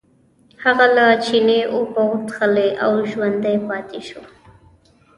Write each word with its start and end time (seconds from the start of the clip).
هغه 0.63 0.85
له 0.95 1.05
چینې 1.25 1.59
اوبه 1.73 2.01
وڅښلې 2.09 2.69
او 2.83 2.91
ژوندی 3.11 3.57
پاتې 3.67 3.99
شو. 4.07 4.21